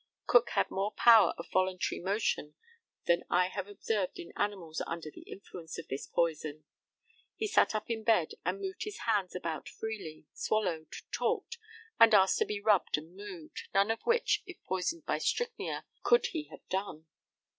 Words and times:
Cook 0.25 0.49
had 0.55 0.71
more 0.71 0.91
power 0.93 1.35
of 1.37 1.51
voluntary 1.51 2.01
motion 2.01 2.55
than 3.05 3.21
I 3.29 3.49
have 3.49 3.67
observed 3.67 4.17
in 4.17 4.33
animals 4.35 4.81
under 4.87 5.11
the 5.13 5.21
influence 5.31 5.77
of 5.77 5.89
this 5.89 6.07
poison. 6.07 6.63
He 7.35 7.45
sat 7.45 7.75
up 7.75 7.87
in 7.87 8.03
bed, 8.03 8.29
and 8.43 8.59
moved 8.59 8.83
his 8.83 9.01
hands 9.01 9.35
about 9.35 9.69
freely, 9.69 10.25
swallowed, 10.33 10.91
talked, 11.11 11.59
and 11.99 12.15
asked 12.15 12.39
to 12.39 12.45
be 12.45 12.59
rubbed 12.59 12.97
and 12.97 13.15
moved, 13.15 13.67
none 13.75 13.91
of 13.91 14.01
which, 14.01 14.41
if 14.47 14.57
poisoned 14.63 15.05
by 15.05 15.19
strychnia, 15.19 15.85
could 16.01 16.25
he 16.31 16.45
have 16.45 16.67
done. 16.67 17.05